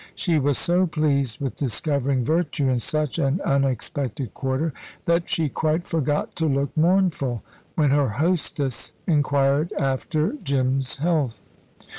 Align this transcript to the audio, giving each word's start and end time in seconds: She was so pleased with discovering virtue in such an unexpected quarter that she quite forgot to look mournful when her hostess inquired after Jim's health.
She 0.15 0.39
was 0.39 0.57
so 0.57 0.87
pleased 0.87 1.39
with 1.39 1.57
discovering 1.57 2.25
virtue 2.25 2.67
in 2.67 2.79
such 2.79 3.19
an 3.19 3.39
unexpected 3.41 4.33
quarter 4.33 4.73
that 5.05 5.29
she 5.29 5.47
quite 5.47 5.85
forgot 5.87 6.35
to 6.37 6.47
look 6.47 6.75
mournful 6.75 7.43
when 7.75 7.91
her 7.91 8.09
hostess 8.09 8.93
inquired 9.05 9.71
after 9.73 10.33
Jim's 10.43 10.97
health. 10.97 11.43